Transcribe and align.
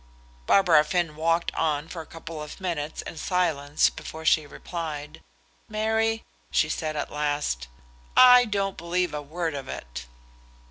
Barbara 0.47 0.83
Finn 0.83 1.15
walked 1.15 1.53
on 1.53 1.87
for 1.87 2.01
a 2.01 2.07
couple 2.07 2.41
of 2.41 2.59
minutes 2.59 3.03
in 3.03 3.17
silence 3.17 3.91
before 3.91 4.25
she 4.25 4.47
replied. 4.47 5.21
"Mary," 5.69 6.23
she 6.49 6.69
said 6.69 6.95
at 6.95 7.11
last, 7.11 7.67
"I 8.17 8.45
don't 8.45 8.77
believe 8.79 9.13
a 9.13 9.21
word 9.21 9.53
of 9.53 9.67
it." 9.67 10.07